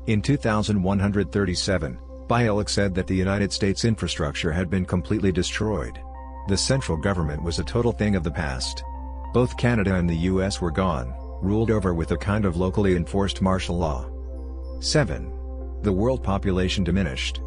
In 0.06 0.22
2137, 0.22 1.98
Bielek 2.28 2.68
said 2.68 2.94
that 2.94 3.06
the 3.06 3.16
United 3.16 3.52
States 3.52 3.84
infrastructure 3.84 4.52
had 4.52 4.70
been 4.70 4.84
completely 4.84 5.32
destroyed. 5.32 5.98
The 6.48 6.56
central 6.56 6.96
government 6.96 7.42
was 7.42 7.58
a 7.58 7.64
total 7.64 7.92
thing 7.92 8.16
of 8.16 8.22
the 8.22 8.30
past. 8.30 8.82
Both 9.34 9.56
Canada 9.56 9.94
and 9.96 10.08
the 10.08 10.28
US 10.32 10.60
were 10.60 10.70
gone, 10.70 11.14
ruled 11.42 11.70
over 11.70 11.92
with 11.92 12.12
a 12.12 12.16
kind 12.16 12.44
of 12.44 12.56
locally 12.56 12.96
enforced 12.96 13.42
martial 13.42 13.76
law. 13.76 14.08
7. 14.80 15.32
The 15.82 15.92
world 15.92 16.22
population 16.22 16.84
diminished. 16.84 17.40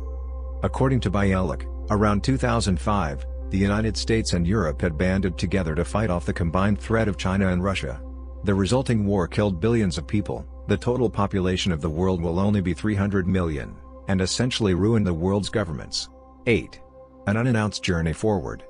According 0.64 1.00
to 1.02 1.12
Bielek, 1.12 1.66
around 1.92 2.24
2005, 2.24 3.26
the 3.50 3.58
United 3.58 3.98
States 3.98 4.32
and 4.32 4.48
Europe 4.48 4.82
had 4.82 4.98
banded 4.98 5.38
together 5.38 5.76
to 5.76 5.84
fight 5.84 6.10
off 6.10 6.26
the 6.26 6.34
combined 6.34 6.80
threat 6.80 7.10
of 7.10 7.18
China 7.18 7.50
and 7.50 7.62
Russia. 7.62 8.02
The 8.46 8.54
resulting 8.54 9.06
war 9.06 9.28
killed 9.28 9.60
billions 9.60 9.98
of 9.98 10.08
people, 10.08 10.48
the 10.68 10.78
total 10.78 11.10
population 11.10 11.72
of 11.74 11.82
the 11.82 11.90
world 11.90 12.22
will 12.22 12.40
only 12.40 12.62
be 12.62 12.74
300 12.74 13.28
million, 13.28 13.76
and 14.08 14.22
essentially 14.22 14.74
ruin 14.74 15.04
the 15.04 15.14
world's 15.14 15.50
governments. 15.50 16.08
8. 16.48 16.80
An 17.28 17.36
unannounced 17.36 17.84
journey 17.84 18.14
forward. 18.14 18.64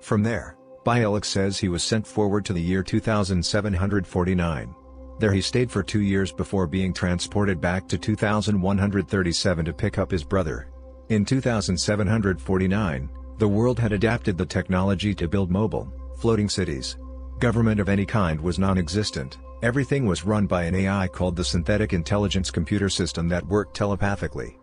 From 0.00 0.22
there, 0.22 0.56
Bielek 0.84 1.26
says 1.26 1.58
he 1.58 1.68
was 1.68 1.82
sent 1.82 2.06
forward 2.06 2.46
to 2.46 2.54
the 2.54 2.60
year 2.60 2.82
2749. 2.82 4.74
There 5.18 5.32
he 5.32 5.40
stayed 5.42 5.70
for 5.70 5.82
two 5.82 6.00
years 6.00 6.32
before 6.32 6.66
being 6.66 6.94
transported 6.94 7.60
back 7.60 7.86
to 7.88 7.98
2137 7.98 9.64
to 9.64 9.72
pick 9.72 9.98
up 9.98 10.10
his 10.10 10.24
brother. 10.24 10.68
In 11.08 11.24
2749, 11.24 13.08
the 13.38 13.46
world 13.46 13.78
had 13.78 13.92
adapted 13.92 14.36
the 14.36 14.44
technology 14.44 15.14
to 15.14 15.28
build 15.28 15.52
mobile, 15.52 15.88
floating 16.18 16.48
cities. 16.48 16.96
Government 17.38 17.78
of 17.78 17.88
any 17.88 18.04
kind 18.04 18.40
was 18.40 18.58
non-existent, 18.58 19.38
everything 19.62 20.06
was 20.06 20.24
run 20.24 20.46
by 20.46 20.64
an 20.64 20.74
AI 20.74 21.06
called 21.06 21.36
the 21.36 21.44
Synthetic 21.44 21.92
Intelligence 21.92 22.50
Computer 22.50 22.88
System 22.88 23.28
that 23.28 23.46
worked 23.46 23.76
telepathically. 23.76 24.58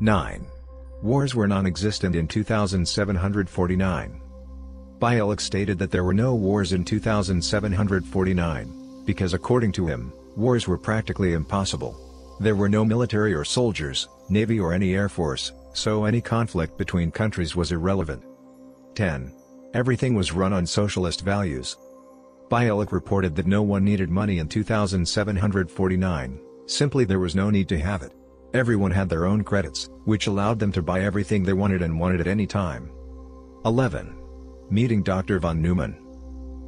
9. 0.00 0.46
Wars 1.02 1.34
were 1.34 1.48
non-existent 1.48 2.14
in 2.14 2.28
2749. 2.28 4.20
Bielek 4.98 5.40
stated 5.40 5.78
that 5.78 5.90
there 5.90 6.04
were 6.04 6.12
no 6.12 6.34
wars 6.34 6.74
in 6.74 6.84
2749 6.84 9.02
because 9.06 9.32
according 9.32 9.72
to 9.72 9.86
him, 9.86 10.12
wars 10.36 10.68
were 10.68 10.76
practically 10.76 11.32
impossible. 11.32 11.96
There 12.38 12.54
were 12.54 12.68
no 12.68 12.84
military 12.84 13.32
or 13.32 13.46
soldiers, 13.46 14.10
navy 14.28 14.60
or 14.60 14.74
any 14.74 14.94
air 14.94 15.08
force, 15.08 15.52
so 15.72 16.04
any 16.04 16.20
conflict 16.20 16.76
between 16.76 17.10
countries 17.10 17.56
was 17.56 17.72
irrelevant. 17.72 18.24
10. 18.94 19.32
Everything 19.74 20.14
was 20.14 20.32
run 20.32 20.52
on 20.52 20.66
socialist 20.66 21.22
values. 21.22 21.76
Bielek 22.50 22.90
reported 22.90 23.36
that 23.36 23.46
no 23.46 23.62
one 23.62 23.84
needed 23.84 24.10
money 24.10 24.38
in 24.38 24.48
2749, 24.48 26.40
simply 26.66 27.04
there 27.04 27.20
was 27.20 27.36
no 27.36 27.50
need 27.50 27.68
to 27.68 27.78
have 27.78 28.02
it. 28.02 28.12
Everyone 28.52 28.90
had 28.90 29.08
their 29.08 29.26
own 29.26 29.44
credits, 29.44 29.88
which 30.04 30.26
allowed 30.26 30.58
them 30.58 30.72
to 30.72 30.82
buy 30.82 31.02
everything 31.02 31.44
they 31.44 31.52
wanted 31.52 31.82
and 31.82 32.00
wanted 32.00 32.20
at 32.20 32.26
any 32.26 32.48
time. 32.48 32.90
11. 33.64 34.16
Meeting 34.70 35.04
Dr. 35.04 35.38
von 35.38 35.62
Neumann. 35.62 35.96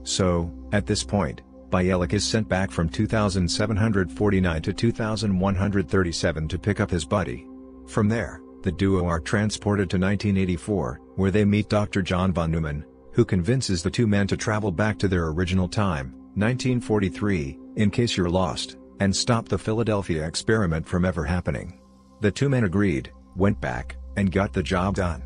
So, 0.04 0.52
at 0.72 0.86
this 0.86 1.02
point, 1.02 1.42
Bielek 1.70 2.12
is 2.12 2.24
sent 2.24 2.48
back 2.48 2.70
from 2.70 2.88
2749 2.88 4.62
to 4.62 4.72
2137 4.72 6.48
to 6.48 6.58
pick 6.58 6.80
up 6.80 6.90
his 6.90 7.04
buddy. 7.04 7.46
From 7.88 8.08
there, 8.08 8.40
the 8.62 8.72
duo 8.72 9.06
are 9.06 9.20
transported 9.20 9.90
to 9.90 9.96
1984, 9.96 11.00
where 11.16 11.30
they 11.30 11.44
meet 11.44 11.68
Dr. 11.68 12.02
John 12.02 12.32
von 12.32 12.50
Neumann, 12.50 12.84
who 13.12 13.24
convinces 13.24 13.82
the 13.82 13.90
two 13.90 14.06
men 14.06 14.26
to 14.26 14.36
travel 14.36 14.70
back 14.70 14.98
to 14.98 15.08
their 15.08 15.28
original 15.28 15.68
time, 15.68 16.12
1943, 16.34 17.58
in 17.76 17.90
case 17.90 18.16
you're 18.16 18.30
lost, 18.30 18.76
and 19.00 19.14
stop 19.14 19.48
the 19.48 19.58
Philadelphia 19.58 20.26
experiment 20.26 20.86
from 20.86 21.04
ever 21.04 21.24
happening. 21.24 21.80
The 22.20 22.30
two 22.30 22.48
men 22.48 22.64
agreed, 22.64 23.12
went 23.36 23.60
back, 23.60 23.96
and 24.16 24.30
got 24.30 24.52
the 24.52 24.62
job 24.62 24.94
done. 24.94 25.22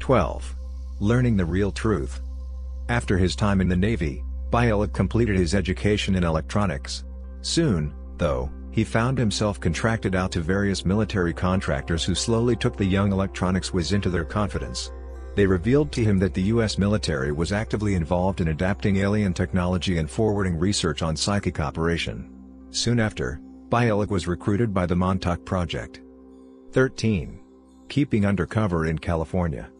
12. 0.00 0.56
Learning 1.00 1.36
the 1.36 1.44
real 1.44 1.70
truth. 1.70 2.20
After 2.88 3.16
his 3.16 3.36
time 3.36 3.60
in 3.60 3.68
the 3.68 3.76
Navy, 3.76 4.24
Bielek 4.50 4.92
completed 4.92 5.36
his 5.36 5.54
education 5.54 6.14
in 6.14 6.24
electronics. 6.24 7.04
Soon, 7.40 7.94
though, 8.16 8.50
he 8.76 8.84
found 8.84 9.16
himself 9.16 9.58
contracted 9.58 10.14
out 10.14 10.30
to 10.30 10.42
various 10.42 10.84
military 10.84 11.32
contractors 11.32 12.04
who 12.04 12.14
slowly 12.14 12.54
took 12.54 12.76
the 12.76 12.84
young 12.84 13.10
electronics 13.10 13.72
whiz 13.72 13.92
into 13.92 14.10
their 14.10 14.22
confidence. 14.22 14.92
They 15.34 15.46
revealed 15.46 15.90
to 15.92 16.04
him 16.04 16.18
that 16.18 16.34
the 16.34 16.42
US 16.52 16.76
military 16.76 17.32
was 17.32 17.52
actively 17.52 17.94
involved 17.94 18.42
in 18.42 18.48
adapting 18.48 18.98
alien 18.98 19.32
technology 19.32 19.96
and 19.96 20.10
forwarding 20.10 20.58
research 20.58 21.00
on 21.00 21.16
psychic 21.16 21.58
operation. 21.58 22.30
Soon 22.68 23.00
after, 23.00 23.40
Bielek 23.70 24.10
was 24.10 24.28
recruited 24.28 24.74
by 24.74 24.84
the 24.84 24.94
Montauk 24.94 25.42
Project. 25.46 26.02
13. 26.72 27.40
Keeping 27.88 28.26
undercover 28.26 28.84
in 28.84 28.98
California. 28.98 29.70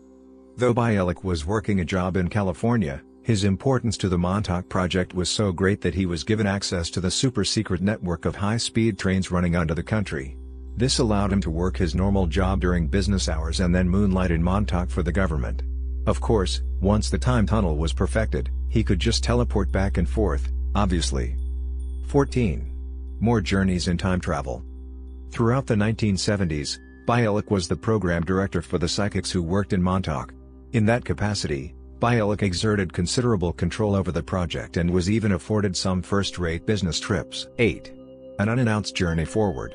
Though 0.57 0.73
Bielek 0.73 1.23
was 1.23 1.45
working 1.45 1.81
a 1.81 1.85
job 1.85 2.17
in 2.17 2.29
California, 2.29 3.03
his 3.27 3.43
importance 3.43 3.97
to 3.97 4.09
the 4.09 4.17
Montauk 4.17 4.69
Project 4.69 5.13
was 5.13 5.29
so 5.29 5.51
great 5.51 5.81
that 5.81 5.97
he 5.97 6.07
was 6.07 6.23
given 6.23 6.47
access 6.47 6.89
to 6.91 7.01
the 7.01 7.11
super-secret 7.11 7.83
network 7.83 8.25
of 8.25 8.37
high-speed 8.37 8.97
trains 9.01 9.33
running 9.33 9.57
under 9.57 9.75
the 9.75 9.83
country. 9.83 10.37
This 10.77 11.01
allowed 11.01 11.33
him 11.33 11.41
to 11.41 11.51
work 11.51 11.77
his 11.77 11.97
normal 11.97 12.29
job 12.29 12.61
during 12.61 12.87
business 12.87 13.29
hours 13.29 13.59
and 13.59 13.75
then 13.75 13.89
moonlight 13.89 14.31
in 14.31 14.41
Montauk 14.41 14.89
for 14.91 15.03
the 15.03 15.11
government. 15.11 15.65
Of 16.07 16.21
course, 16.21 16.63
once 16.81 17.11
the 17.11 17.19
time 17.19 17.47
tunnel 17.47 17.77
was 17.77 17.93
perfected, 17.93 18.49
he 18.69 18.85
could 18.85 19.01
just 19.01 19.25
teleport 19.25 19.73
back 19.73 19.99
and 19.99 20.09
forth, 20.09 20.53
obviously. 20.77 21.35
14. 22.07 22.71
More 23.19 23.41
journeys 23.41 23.89
in 23.89 23.99
time 23.99 24.21
travel. 24.21 24.65
Throughout 25.33 25.67
the 25.67 25.75
1970s, 25.75 26.79
Bielek 27.07 27.51
was 27.51 27.67
the 27.67 27.75
program 27.75 28.23
director 28.23 28.63
for 28.63 28.79
the 28.79 28.89
psychics 28.89 29.33
who 29.33 29.43
worked 29.43 29.73
in 29.73 29.83
Montauk. 29.83 30.33
In 30.75 30.87
that 30.87 31.05
capacity, 31.05 31.75
Bielek 31.99 32.43
exerted 32.43 32.93
considerable 32.93 33.55
control 33.55 33.95
over 33.95 34.13
the 34.13 34.23
project 34.23 34.77
and 34.77 34.91
was 34.91 35.11
even 35.11 35.33
afforded 35.33 35.75
some 35.75 36.03
first-rate 36.03 36.67
business 36.67 37.01
trips. 37.01 37.49
8. 37.59 37.91
An 38.39 38.51
unannounced 38.51 38.95
journey 38.95 39.25
forward. 39.25 39.75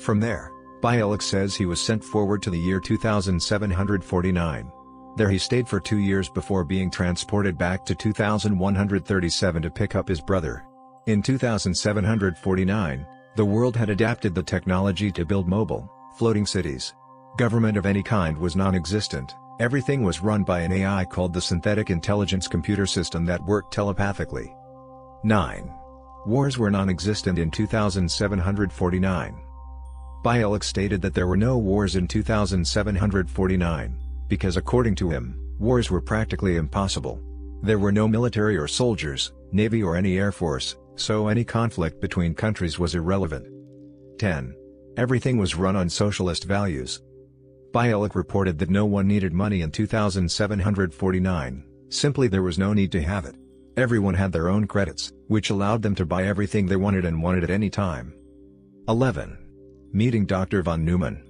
From 0.00 0.18
there, 0.18 0.50
Bielek 0.82 1.22
says 1.22 1.54
he 1.54 1.64
was 1.64 1.80
sent 1.80 2.02
forward 2.02 2.42
to 2.42 2.50
the 2.50 2.58
year 2.58 2.80
2749. 2.80 4.72
There 5.16 5.30
he 5.30 5.38
stayed 5.38 5.68
for 5.68 5.78
two 5.78 5.98
years 5.98 6.28
before 6.28 6.64
being 6.64 6.90
transported 6.90 7.56
back 7.56 7.86
to 7.86 7.94
2137 7.94 9.62
to 9.62 9.70
pick 9.70 9.94
up 9.94 10.08
his 10.08 10.20
brother. 10.20 10.64
In 11.06 11.22
2749, 11.22 13.06
the 13.36 13.44
world 13.44 13.76
had 13.76 13.88
adapted 13.88 14.34
the 14.34 14.42
technology 14.42 15.12
to 15.12 15.24
build 15.24 15.46
mobile, 15.46 15.88
floating 16.18 16.44
cities. 16.44 16.92
Government 17.38 17.78
of 17.78 17.86
any 17.86 18.02
kind 18.02 18.36
was 18.36 18.56
non-existent. 18.56 19.34
Everything 19.58 20.02
was 20.02 20.20
run 20.20 20.42
by 20.42 20.60
an 20.60 20.70
AI 20.70 21.06
called 21.06 21.32
the 21.32 21.40
Synthetic 21.40 21.88
Intelligence 21.88 22.46
Computer 22.46 22.84
System 22.84 23.24
that 23.24 23.42
worked 23.42 23.72
telepathically. 23.72 24.54
9. 25.24 25.72
Wars 26.26 26.58
were 26.58 26.70
non-existent 26.70 27.38
in 27.38 27.50
2749. 27.50 29.42
Bielek 30.22 30.62
stated 30.62 31.00
that 31.00 31.14
there 31.14 31.26
were 31.26 31.38
no 31.38 31.56
wars 31.56 31.96
in 31.96 32.06
2749, 32.06 33.98
because 34.28 34.58
according 34.58 34.94
to 34.96 35.08
him, 35.08 35.40
wars 35.58 35.90
were 35.90 36.02
practically 36.02 36.56
impossible. 36.56 37.18
There 37.62 37.78
were 37.78 37.92
no 37.92 38.06
military 38.06 38.58
or 38.58 38.68
soldiers, 38.68 39.32
navy 39.52 39.82
or 39.82 39.96
any 39.96 40.18
air 40.18 40.32
force, 40.32 40.76
so 40.96 41.28
any 41.28 41.44
conflict 41.44 42.02
between 42.02 42.34
countries 42.34 42.78
was 42.78 42.94
irrelevant. 42.94 43.46
10. 44.18 44.54
Everything 44.98 45.38
was 45.38 45.54
run 45.54 45.76
on 45.76 45.88
socialist 45.88 46.44
values, 46.44 47.00
Bielek 47.76 48.14
reported 48.14 48.58
that 48.58 48.70
no 48.70 48.86
one 48.86 49.06
needed 49.06 49.34
money 49.34 49.60
in 49.60 49.70
2749, 49.70 51.64
simply 51.90 52.26
there 52.26 52.40
was 52.40 52.58
no 52.58 52.72
need 52.72 52.90
to 52.92 53.02
have 53.02 53.26
it. 53.26 53.34
Everyone 53.76 54.14
had 54.14 54.32
their 54.32 54.48
own 54.48 54.66
credits, 54.66 55.12
which 55.26 55.50
allowed 55.50 55.82
them 55.82 55.94
to 55.96 56.06
buy 56.06 56.24
everything 56.24 56.64
they 56.64 56.76
wanted 56.76 57.04
and 57.04 57.22
wanted 57.22 57.44
at 57.44 57.50
any 57.50 57.68
time. 57.68 58.14
11. 58.88 59.36
Meeting 59.92 60.24
Dr. 60.24 60.62
von 60.62 60.86
Neumann. 60.86 61.22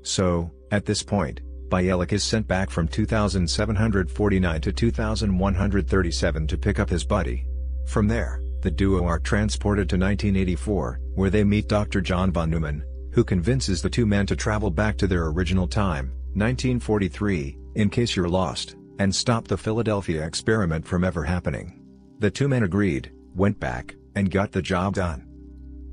So, 0.00 0.50
at 0.70 0.86
this 0.86 1.02
point, 1.02 1.42
Bielek 1.68 2.14
is 2.14 2.24
sent 2.24 2.48
back 2.48 2.70
from 2.70 2.88
2749 2.88 4.60
to 4.62 4.72
2137 4.72 6.46
to 6.46 6.56
pick 6.56 6.78
up 6.78 6.88
his 6.88 7.04
buddy. 7.04 7.44
From 7.84 8.08
there, 8.08 8.42
the 8.62 8.70
duo 8.70 9.04
are 9.04 9.18
transported 9.18 9.90
to 9.90 9.96
1984, 9.96 11.00
where 11.14 11.28
they 11.28 11.44
meet 11.44 11.68
Dr. 11.68 12.00
John 12.00 12.32
von 12.32 12.48
Neumann, 12.48 12.82
who 13.14 13.22
convinces 13.22 13.80
the 13.80 13.88
two 13.88 14.06
men 14.06 14.26
to 14.26 14.34
travel 14.34 14.70
back 14.70 14.96
to 14.96 15.06
their 15.06 15.26
original 15.28 15.68
time, 15.68 16.06
1943, 16.34 17.56
in 17.76 17.88
case 17.88 18.16
you're 18.16 18.28
lost, 18.28 18.74
and 18.98 19.14
stop 19.14 19.46
the 19.46 19.56
Philadelphia 19.56 20.26
experiment 20.26 20.84
from 20.84 21.04
ever 21.04 21.22
happening. 21.22 21.80
The 22.18 22.30
two 22.30 22.48
men 22.48 22.64
agreed, 22.64 23.12
went 23.36 23.58
back, 23.60 23.94
and 24.16 24.32
got 24.32 24.50
the 24.50 24.60
job 24.60 24.94
done. 24.94 25.28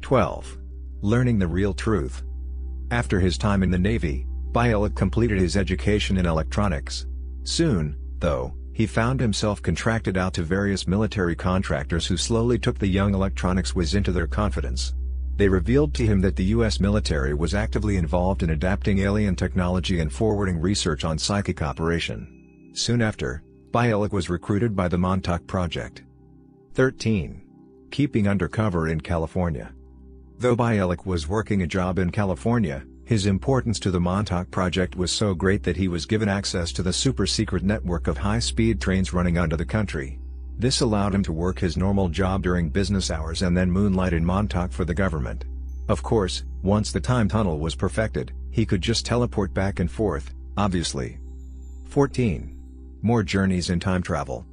12. 0.01 0.57
Learning 1.01 1.37
the 1.37 1.47
real 1.47 1.75
truth. 1.75 2.23
After 2.89 3.19
his 3.19 3.37
time 3.37 3.61
in 3.61 3.69
the 3.69 3.77
Navy, 3.77 4.25
Bielek 4.51 4.95
completed 4.95 5.39
his 5.39 5.55
education 5.57 6.17
in 6.17 6.25
electronics. 6.25 7.05
Soon, 7.43 7.95
though, 8.17 8.55
he 8.73 8.87
found 8.87 9.19
himself 9.19 9.61
contracted 9.61 10.17
out 10.17 10.33
to 10.33 10.43
various 10.43 10.87
military 10.87 11.35
contractors 11.35 12.07
who 12.07 12.17
slowly 12.17 12.57
took 12.57 12.79
the 12.79 12.87
young 12.87 13.13
electronics 13.13 13.75
whiz 13.75 13.93
into 13.93 14.11
their 14.11 14.27
confidence. 14.27 14.95
They 15.37 15.49
revealed 15.49 15.93
to 15.95 16.05
him 16.05 16.21
that 16.21 16.35
the 16.35 16.45
US 16.45 16.79
military 16.79 17.33
was 17.33 17.55
actively 17.55 17.97
involved 17.97 18.43
in 18.43 18.51
adapting 18.51 18.99
alien 18.99 19.35
technology 19.35 19.99
and 19.99 20.11
forwarding 20.11 20.59
research 20.59 21.03
on 21.03 21.17
psychic 21.17 21.61
operation. 21.61 22.71
Soon 22.73 23.01
after, 23.01 23.43
Bielek 23.71 24.11
was 24.11 24.29
recruited 24.29 24.75
by 24.75 24.87
the 24.87 24.97
Montauk 24.97 25.47
Project. 25.47 26.03
13. 26.73 27.41
Keeping 27.89 28.27
undercover 28.27 28.87
in 28.87 29.01
California. 29.01 29.73
Though 30.37 30.55
Bielek 30.55 31.05
was 31.05 31.27
working 31.27 31.61
a 31.61 31.67
job 31.67 31.99
in 31.99 32.11
California, 32.11 32.83
his 33.03 33.25
importance 33.25 33.77
to 33.81 33.91
the 33.91 33.99
Montauk 33.99 34.49
Project 34.51 34.95
was 34.95 35.11
so 35.11 35.33
great 35.33 35.63
that 35.63 35.75
he 35.75 35.89
was 35.89 36.05
given 36.05 36.29
access 36.29 36.71
to 36.71 36.81
the 36.81 36.93
super-secret 36.93 37.61
network 37.61 38.07
of 38.07 38.17
high-speed 38.17 38.79
trains 38.79 39.11
running 39.11 39.37
under 39.37 39.57
the 39.57 39.65
country. 39.65 40.17
This 40.61 40.81
allowed 40.81 41.15
him 41.15 41.23
to 41.23 41.33
work 41.33 41.57
his 41.57 41.75
normal 41.75 42.07
job 42.07 42.43
during 42.43 42.69
business 42.69 43.09
hours 43.09 43.41
and 43.41 43.57
then 43.57 43.71
moonlight 43.71 44.13
in 44.13 44.23
Montauk 44.23 44.71
for 44.71 44.85
the 44.85 44.93
government. 44.93 45.45
Of 45.89 46.03
course, 46.03 46.43
once 46.61 46.91
the 46.91 47.01
time 47.01 47.27
tunnel 47.27 47.57
was 47.57 47.73
perfected, 47.73 48.31
he 48.51 48.63
could 48.63 48.79
just 48.79 49.03
teleport 49.03 49.55
back 49.55 49.79
and 49.79 49.89
forth, 49.89 50.35
obviously. 50.57 51.17
14. 51.89 52.55
More 53.01 53.23
journeys 53.23 53.71
in 53.71 53.79
time 53.79 54.03
travel. 54.03 54.45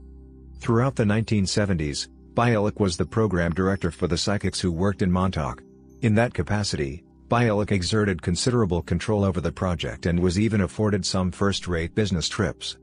Throughout 0.60 0.96
the 0.96 1.04
1970s, 1.04 2.08
Bielek 2.32 2.80
was 2.80 2.96
the 2.96 3.04
program 3.04 3.52
director 3.52 3.90
for 3.90 4.06
the 4.06 4.16
psychics 4.16 4.58
who 4.60 4.72
worked 4.72 5.02
in 5.02 5.12
Montauk. 5.12 5.62
In 6.00 6.14
that 6.14 6.32
capacity, 6.32 7.04
Bielek 7.28 7.70
exerted 7.70 8.22
considerable 8.22 8.80
control 8.80 9.24
over 9.26 9.42
the 9.42 9.52
project 9.52 10.06
and 10.06 10.18
was 10.18 10.40
even 10.40 10.62
afforded 10.62 11.04
some 11.04 11.30
first-rate 11.30 11.94
business 11.94 12.30
trips. 12.30 12.78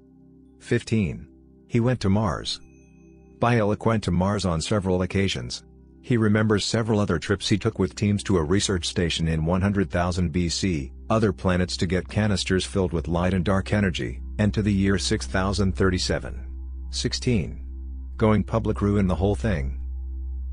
15. 0.60 1.28
He 1.68 1.80
went 1.80 2.00
to 2.02 2.10
Mars. 2.10 2.60
Bielek 3.40 3.60
Eloquent 3.60 4.04
to 4.04 4.12
Mars 4.12 4.46
on 4.46 4.62
several 4.62 5.02
occasions. 5.02 5.64
He 6.02 6.18
remembers 6.18 6.64
several 6.64 7.00
other 7.00 7.20
trips 7.20 7.50
he 7.50 7.58
took 7.58 7.80
with 7.80 7.96
teams 7.96 8.24
to 8.24 8.38
a 8.38 8.44
research 8.44 8.88
station 8.88 9.28
in 9.28 9.46
100,000 9.46 10.32
BC, 10.32 10.92
other 11.10 11.34
planets 11.34 11.76
to 11.78 11.88
get 11.88 12.08
canisters 12.08 12.64
filled 12.64 12.94
with 12.94 13.08
light 13.08 13.34
and 13.34 13.44
dark 13.44 13.74
energy, 13.74 14.22
and 14.38 14.54
to 14.54 14.62
the 14.62 14.72
year 14.72 14.98
6037. 14.98 16.48
16. 16.92 17.62
Going 18.18 18.44
public 18.44 18.82
ruined 18.82 19.10
the 19.10 19.16
whole 19.16 19.36
thing. 19.36 19.82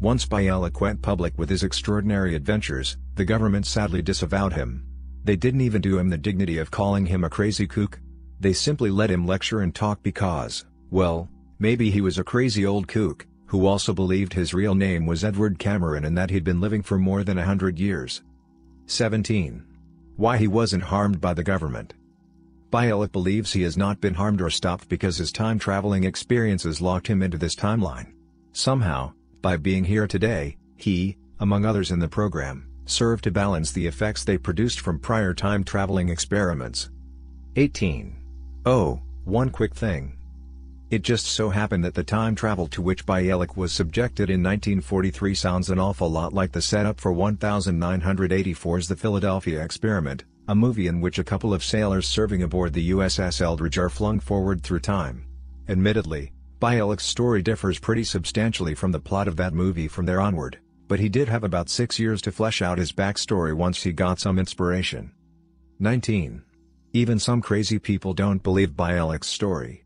Once 0.01 0.27
Bielek 0.27 0.81
went 0.81 1.03
public 1.03 1.39
with 1.39 1.49
his 1.49 1.63
extraordinary 1.63 2.35
adventures, 2.35 2.97
the 3.15 3.25
government 3.25 3.67
sadly 3.67 4.03
disavowed 4.03 4.55
him. 4.55 4.85
They 5.23 5.37
didn't 5.37 5.61
even 5.61 5.81
do 5.81 5.99
him 5.99 6.09
the 6.09 6.19
dignity 6.19 6.59
of 6.59 6.73
calling 6.73 7.07
him 7.07 7.23
a 7.23 7.31
crazy 7.31 7.69
kook. 7.69 8.01
They 8.41 8.53
simply 8.53 8.91
let 8.91 9.11
him 9.11 9.25
lecture 9.25 9.61
and 9.61 9.73
talk 9.73 10.03
because, 10.03 10.65
well, 10.91 11.29
Maybe 11.63 11.93
he 11.93 12.01
was 12.01 12.19
a 12.19 12.25
crazy 12.25 12.67
old 12.67 12.89
kook, 12.89 13.25
who 13.47 13.67
also 13.67 13.95
believed 13.95 14.33
his 14.33 14.53
real 14.53 14.75
name 14.75 15.07
was 15.07 15.23
Edward 15.23 15.61
Cameron 15.61 16.05
and 16.05 16.19
that 16.19 16.29
he'd 16.29 16.43
been 16.43 16.61
living 16.61 16.83
for 16.83 16.99
more 16.99 17.23
than 17.23 17.39
a 17.39 17.45
hundred 17.45 17.79
years. 17.79 18.23
17. 18.87 19.65
Why 20.17 20.39
he 20.39 20.49
wasn't 20.49 20.83
harmed 20.83 21.21
by 21.21 21.35
the 21.35 21.45
government. 21.45 21.95
Bielek 22.73 23.13
believes 23.13 23.53
he 23.53 23.63
has 23.63 23.77
not 23.77 24.01
been 24.01 24.15
harmed 24.15 24.41
or 24.41 24.51
stopped 24.51 24.89
because 24.89 25.19
his 25.19 25.31
time-traveling 25.31 26.03
experiences 26.03 26.81
locked 26.81 27.07
him 27.07 27.23
into 27.23 27.39
this 27.39 27.55
timeline. 27.55 28.13
Somehow, 28.51 29.13
by 29.41 29.57
being 29.57 29.85
here 29.85 30.09
today, 30.09 30.57
he, 30.79 31.17
among 31.39 31.65
others 31.65 31.93
in 31.93 32.01
the 32.01 32.09
program, 32.09 32.67
served 32.87 33.23
to 33.23 33.31
balance 33.31 33.71
the 33.71 33.87
effects 33.87 34.25
they 34.25 34.37
produced 34.37 34.81
from 34.81 34.99
prior 34.99 35.33
time-traveling 35.33 36.09
experiments. 36.09 36.91
18. 37.55 38.17
Oh, 38.67 39.01
one 39.23 39.49
quick 39.49 39.77
thing. 39.77 40.19
It 40.93 41.01
just 41.01 41.25
so 41.25 41.49
happened 41.49 41.83
that 41.87 41.95
the 41.95 42.05
time 42.05 42.35
travel 42.35 42.67
to 42.67 42.83
which 42.83 43.07
Bielek 43.07 43.57
was 43.57 43.73
subjected 43.73 44.29
in 44.29 44.43
1943 44.43 45.35
sounds 45.35 45.71
an 45.71 45.79
awful 45.79 46.11
lot 46.11 46.35
like 46.35 46.53
the 46.53 46.61
setup 46.61 47.01
for 47.01 47.15
1984's 47.15 48.89
The 48.89 48.97
Philadelphia 48.97 49.65
Experiment, 49.65 50.25
a 50.49 50.55
movie 50.55 50.89
in 50.89 51.01
which 51.01 51.19
a 51.19 51.25
couple 51.25 51.55
of 51.55 51.65
sailors 51.65 52.07
serving 52.07 52.43
aboard 52.43 52.75
the 52.75 52.91
USS 52.91 53.41
Eldridge 53.41 53.79
are 53.79 53.89
flung 53.89 54.21
forward 54.21 54.63
through 54.63 54.81
time. 54.81 55.25
Admittedly, 55.67 56.31
Bielek's 56.61 57.07
story 57.07 57.41
differs 57.41 57.79
pretty 57.79 58.05
substantially 58.05 58.75
from 58.75 58.93
the 58.93 59.01
plot 59.01 59.29
of 59.29 59.37
that 59.39 59.55
movie 59.55 59.89
from 59.89 60.05
there 60.05 60.21
onward, 60.21 60.59
but 60.89 61.01
he 61.01 61.09
did 61.09 61.27
have 61.27 61.43
about 61.43 61.71
six 61.71 61.99
years 61.99 62.21
to 62.21 62.31
flesh 62.31 62.61
out 62.61 62.77
his 62.77 62.93
backstory 62.93 63.55
once 63.55 63.83
he 63.83 63.93
got 63.93 64.21
some 64.21 64.39
inspiration. 64.39 65.11
19. 65.79 66.43
Even 66.93 67.19
some 67.19 67.41
crazy 67.41 67.79
people 67.79 68.13
don't 68.13 68.43
believe 68.43 68.73
Bielek's 68.73 69.29
story. 69.29 69.82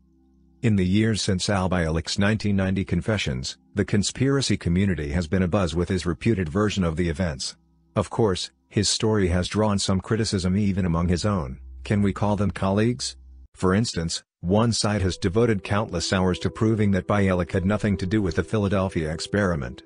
In 0.63 0.75
the 0.75 0.85
years 0.85 1.21
since 1.21 1.49
Al 1.49 1.69
Bielek's 1.69 2.17
1990 2.17 2.83
confessions, 2.85 3.57
the 3.75 3.85
conspiracy 3.85 4.57
community 4.57 5.11
has 5.11 5.27
been 5.27 5.43
abuzz 5.43 5.75
with 5.75 5.89
his 5.89 6.05
reputed 6.05 6.49
version 6.49 6.83
of 6.83 6.95
the 6.95 7.09
events. 7.09 7.55
Of 7.95 8.09
course, 8.09 8.49
his 8.67 8.89
story 8.89 9.27
has 9.27 9.47
drawn 9.47 9.77
some 9.77 10.01
criticism 10.01 10.57
even 10.57 10.85
among 10.85 11.09
his 11.09 11.25
own, 11.25 11.59
can 11.87 12.01
we 12.01 12.11
call 12.11 12.35
them 12.35 12.51
colleagues? 12.51 13.15
For 13.55 13.73
instance, 13.73 14.21
one 14.41 14.73
side 14.73 15.01
has 15.03 15.15
devoted 15.15 15.63
countless 15.63 16.11
hours 16.11 16.37
to 16.39 16.49
proving 16.49 16.91
that 16.91 17.07
Bielek 17.07 17.53
had 17.53 17.65
nothing 17.65 17.95
to 17.97 18.05
do 18.05 18.21
with 18.21 18.35
the 18.35 18.43
Philadelphia 18.43 19.09
experiment. 19.13 19.83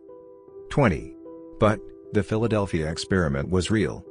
20. 0.71 1.13
But, 1.59 1.79
the 2.13 2.23
Philadelphia 2.23 2.89
experiment 2.89 3.49
was 3.49 3.69
real. 3.69 4.03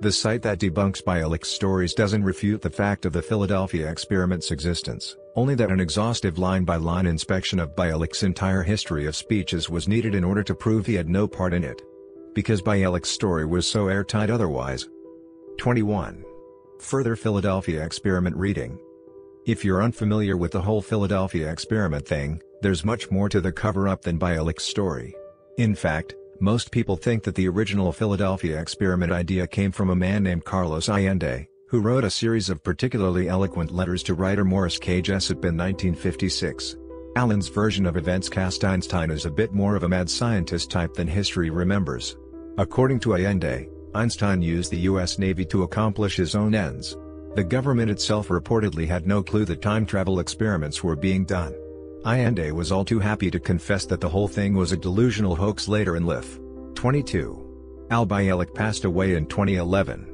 The 0.00 0.12
site 0.12 0.42
that 0.42 0.58
debunks 0.58 1.02
Bielek's 1.02 1.48
stories 1.48 1.94
doesn't 1.94 2.22
refute 2.22 2.60
the 2.60 2.68
fact 2.68 3.06
of 3.06 3.14
the 3.14 3.22
Philadelphia 3.22 3.90
experiment's 3.90 4.50
existence, 4.50 5.16
only 5.34 5.54
that 5.54 5.70
an 5.70 5.80
exhaustive 5.80 6.38
line-by-line 6.38 7.04
-line 7.04 7.08
inspection 7.08 7.58
of 7.58 7.74
Bielek's 7.74 8.22
entire 8.22 8.62
history 8.62 9.06
of 9.06 9.16
speeches 9.16 9.70
was 9.70 9.88
needed 9.88 10.14
in 10.14 10.24
order 10.24 10.42
to 10.42 10.54
prove 10.54 10.86
he 10.86 10.94
had 10.94 11.08
no 11.08 11.26
part 11.26 11.54
in 11.54 11.64
it 11.64 11.82
because 12.34 12.62
Bielek's 12.62 13.10
story 13.10 13.44
was 13.44 13.66
so 13.66 13.88
airtight 13.88 14.30
otherwise. 14.30 14.88
21. 15.58 16.24
Further 16.78 17.16
Philadelphia 17.16 17.84
experiment 17.84 18.36
reading. 18.36 18.78
If 19.44 19.64
you're 19.64 19.82
unfamiliar 19.82 20.36
with 20.36 20.52
the 20.52 20.62
whole 20.62 20.82
Philadelphia 20.82 21.50
experiment 21.50 22.06
thing, 22.06 22.40
there's 22.62 22.84
much 22.84 23.10
more 23.10 23.28
to 23.28 23.40
the 23.40 23.52
cover-up 23.52 24.02
than 24.02 24.18
Bielek's 24.18 24.64
story. 24.64 25.14
In 25.58 25.74
fact, 25.74 26.14
most 26.40 26.70
people 26.70 26.96
think 26.96 27.22
that 27.24 27.34
the 27.34 27.48
original 27.48 27.92
Philadelphia 27.92 28.60
experiment 28.60 29.12
idea 29.12 29.46
came 29.46 29.72
from 29.72 29.90
a 29.90 29.96
man 29.96 30.22
named 30.22 30.44
Carlos 30.44 30.88
Allende, 30.88 31.46
who 31.72 31.80
wrote 31.80 32.04
a 32.04 32.10
series 32.10 32.50
of 32.50 32.62
particularly 32.62 33.30
eloquent 33.30 33.70
letters 33.70 34.02
to 34.02 34.12
writer 34.12 34.44
Morris 34.44 34.78
K. 34.78 35.00
Jessup 35.00 35.38
in 35.46 35.56
1956. 35.56 36.76
Allen's 37.16 37.48
version 37.48 37.86
of 37.86 37.96
events 37.96 38.28
cast 38.28 38.62
Einstein 38.62 39.10
as 39.10 39.24
a 39.24 39.30
bit 39.30 39.54
more 39.54 39.74
of 39.74 39.82
a 39.82 39.88
mad 39.88 40.10
scientist 40.10 40.70
type 40.70 40.92
than 40.92 41.08
history 41.08 41.48
remembers. 41.48 42.18
According 42.58 43.00
to 43.00 43.14
Allende, 43.14 43.70
Einstein 43.94 44.42
used 44.42 44.70
the 44.70 44.80
U.S. 44.80 45.18
Navy 45.18 45.46
to 45.46 45.62
accomplish 45.62 46.14
his 46.14 46.34
own 46.34 46.54
ends. 46.54 46.98
The 47.36 47.42
government 47.42 47.90
itself 47.90 48.28
reportedly 48.28 48.86
had 48.86 49.06
no 49.06 49.22
clue 49.22 49.46
that 49.46 49.62
time 49.62 49.86
travel 49.86 50.20
experiments 50.20 50.84
were 50.84 50.94
being 50.94 51.24
done. 51.24 51.54
Allende 52.04 52.50
was 52.50 52.70
all 52.70 52.84
too 52.84 52.98
happy 52.98 53.30
to 53.30 53.40
confess 53.40 53.86
that 53.86 54.02
the 54.02 54.10
whole 54.10 54.28
thing 54.28 54.52
was 54.52 54.72
a 54.72 54.76
delusional 54.76 55.34
hoax 55.34 55.68
later 55.68 55.96
in 55.96 56.04
life. 56.04 56.38
22. 56.74 57.86
Al 57.90 58.06
Bielek 58.06 58.54
passed 58.54 58.84
away 58.84 59.14
in 59.14 59.24
2011. 59.24 60.11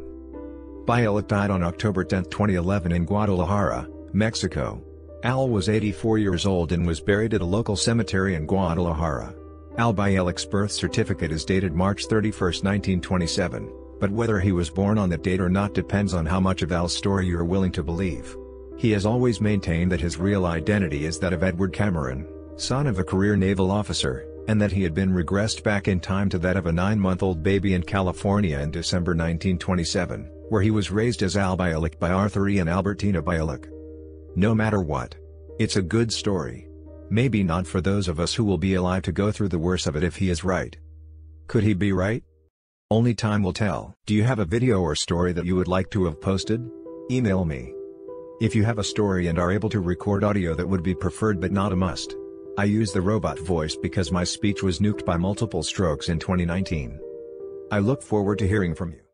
Bielek 0.88 1.28
died 1.28 1.50
on 1.50 1.62
October 1.62 2.02
10, 2.02 2.25
2011 2.30 2.92
in 2.92 3.04
Guadalajara, 3.04 3.87
Mexico. 4.14 4.83
Al 5.23 5.47
was 5.50 5.68
84 5.68 6.16
years 6.16 6.47
old 6.47 6.73
and 6.73 6.87
was 6.87 6.99
buried 6.99 7.35
at 7.35 7.42
a 7.42 7.45
local 7.45 7.76
cemetery 7.76 8.37
in 8.37 8.47
Guadalajara. 8.47 9.35
Al 9.76 9.92
Bielek's 9.92 10.47
birth 10.47 10.73
certificate 10.73 11.30
is 11.30 11.45
dated 11.45 11.75
March 11.75 12.07
31, 12.07 12.33
1927, 12.40 13.71
but 14.00 14.11
whether 14.11 14.40
he 14.40 14.50
was 14.50 14.71
born 14.71 14.97
on 14.97 15.11
that 15.11 15.23
date 15.23 15.42
or 15.42 15.50
not 15.50 15.75
depends 15.75 16.14
on 16.14 16.25
how 16.25 16.40
much 16.40 16.62
of 16.62 16.73
Al's 16.73 16.97
story 16.97 17.26
you're 17.26 17.45
willing 17.45 17.73
to 17.73 17.82
believe. 17.82 18.34
He 18.78 18.91
has 18.93 19.04
always 19.04 19.43
maintained 19.43 19.93
that 19.93 20.00
his 20.00 20.17
real 20.17 20.47
identity 20.47 21.04
is 21.04 21.19
that 21.19 21.34
of 21.34 21.43
Edward 21.43 21.75
Cameron, 21.75 22.26
son 22.56 22.86
of 22.86 22.99
a 22.99 23.04
career 23.04 23.36
naval 23.36 23.71
officer, 23.71 24.26
and 24.49 24.58
that 24.63 24.73
he 24.73 24.84
had 24.84 24.95
been 24.95 25.13
regressed 25.13 25.63
back 25.63 25.86
in 25.86 26.00
time 26.00 26.30
to 26.30 26.39
that 26.39 26.56
of 26.56 26.65
a 26.65 26.73
nine-month-old 26.73 27.43
baby 27.43 27.75
in 27.75 27.82
California 27.82 28.58
in 28.60 28.71
December 28.71 29.10
1927, 29.10 30.30
where 30.49 30.63
he 30.63 30.71
was 30.71 30.91
raised 30.91 31.23
as 31.23 31.37
Al 31.37 31.56
Bielek 31.56 31.99
by 31.99 32.11
Arthur 32.11 32.49
E. 32.49 32.58
and 32.58 32.69
Albertina 32.69 33.23
Bielek. 33.23 33.69
No 34.37 34.54
matter 34.54 34.80
what. 34.80 35.15
It's 35.58 35.76
a 35.76 35.82
good 35.82 36.13
story. 36.13 36.69
Maybe 37.11 37.43
not 37.43 37.67
for 37.67 37.80
those 37.80 38.08
of 38.08 38.21
us 38.21 38.34
who 38.34 38.45
will 38.45 38.58
be 38.58 38.75
alive 38.75 39.02
to 39.02 39.13
go 39.13 39.32
through 39.32 39.49
the 39.49 39.58
worst 39.58 39.87
of 39.87 39.97
it 39.97 40.04
if 40.04 40.17
he 40.17 40.30
is 40.30 40.45
right. 40.45 40.76
Could 41.47 41.65
he 41.65 41.75
be 41.75 41.93
right? 41.93 42.23
Only 42.91 43.15
time 43.15 43.43
will 43.43 43.52
tell. 43.52 43.95
Do 44.06 44.15
you 44.15 44.25
have 44.25 44.39
a 44.39 44.45
video 44.45 44.80
or 44.80 44.95
story 44.95 45.32
that 45.32 45.45
you 45.45 45.56
would 45.56 45.69
like 45.69 45.91
to 45.91 46.04
have 46.04 46.21
posted? 46.21 46.67
Email 47.11 47.45
me. 47.45 47.73
If 48.41 48.54
you 48.54 48.65
have 48.65 48.78
a 48.78 48.84
story 48.84 49.26
and 49.26 49.39
are 49.39 49.50
able 49.50 49.69
to 49.71 49.80
record 49.80 50.23
audio 50.23 50.54
that 50.54 50.69
would 50.69 50.82
be 50.82 50.95
preferred 50.95 51.41
but 51.41 51.52
not 51.52 51.73
a 51.73 51.76
must. 51.76 52.15
I 52.56 52.65
use 52.65 52.93
the 52.93 53.00
robot 53.00 53.39
voice 53.39 53.76
because 53.76 54.13
my 54.13 54.25
speech 54.25 54.63
was 54.63 54.78
nuked 54.78 55.04
by 55.04 55.17
multiple 55.17 55.63
strokes 55.63 56.08
in 56.08 56.19
2019. 56.19 56.99
I 57.71 57.78
look 57.78 58.02
forward 58.02 58.39
to 58.39 58.49
hearing 58.49 58.75
from 58.75 58.93
you. 58.93 59.07